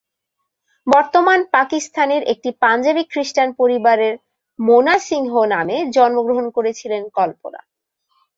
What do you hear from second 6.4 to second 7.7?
করেছিলেন কল্পনা।